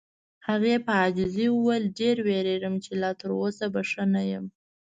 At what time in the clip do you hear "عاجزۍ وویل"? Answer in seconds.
1.01-1.85